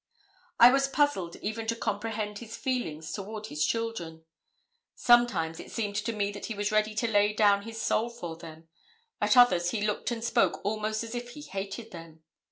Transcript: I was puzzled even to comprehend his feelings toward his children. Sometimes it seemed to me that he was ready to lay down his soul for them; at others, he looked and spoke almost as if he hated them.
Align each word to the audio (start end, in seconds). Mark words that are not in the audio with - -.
I 0.59 0.71
was 0.71 0.87
puzzled 0.87 1.35
even 1.43 1.67
to 1.67 1.75
comprehend 1.75 2.39
his 2.39 2.57
feelings 2.57 3.11
toward 3.13 3.45
his 3.45 3.63
children. 3.63 4.25
Sometimes 4.95 5.59
it 5.59 5.71
seemed 5.71 5.95
to 5.97 6.11
me 6.11 6.31
that 6.31 6.47
he 6.47 6.55
was 6.55 6.71
ready 6.71 6.95
to 6.95 7.07
lay 7.07 7.33
down 7.33 7.61
his 7.61 7.79
soul 7.79 8.09
for 8.09 8.35
them; 8.35 8.67
at 9.21 9.37
others, 9.37 9.69
he 9.69 9.81
looked 9.85 10.09
and 10.09 10.23
spoke 10.23 10.59
almost 10.65 11.03
as 11.03 11.13
if 11.13 11.29
he 11.33 11.41
hated 11.41 11.91
them. 11.91 12.23